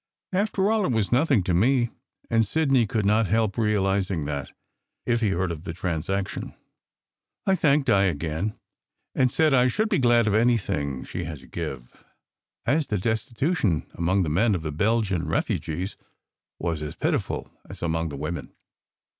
After 0.33 0.71
all, 0.71 0.83
it 0.87 0.91
was 0.91 1.11
nothing 1.11 1.43
to 1.43 1.53
me, 1.53 1.91
and 2.27 2.43
Sidney 2.43 2.87
could 2.87 3.05
not 3.05 3.27
help 3.27 3.55
realiz 3.55 4.09
ing 4.09 4.25
that, 4.25 4.51
if 5.05 5.21
he 5.21 5.29
heard 5.29 5.51
of 5.51 5.63
the 5.63 5.73
transaction. 5.73 6.55
I 7.45 7.53
thanked 7.53 7.85
Di 7.85 8.05
again, 8.05 8.57
and 9.13 9.29
said 9.31 9.53
I 9.53 9.67
should 9.67 9.89
be 9.89 9.99
glad 9.99 10.25
of 10.25 10.33
anything 10.33 11.03
she 11.03 11.25
had 11.25 11.37
to 11.41 11.45
give, 11.45 12.03
as 12.65 12.87
the 12.87 12.97
destitution 12.97 13.85
among 13.93 14.23
the 14.23 14.29
men 14.29 14.55
of 14.55 14.63
the 14.63 14.71
Belgian 14.71 15.27
refugees 15.27 15.97
was 16.57 16.81
as 16.81 16.95
pitiful 16.95 17.51
as 17.69 17.83
among 17.83 18.09
the 18.09 18.17
women. 18.17 18.51